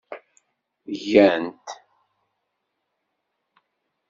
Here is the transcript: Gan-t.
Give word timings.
Gan-t. 1.09 1.67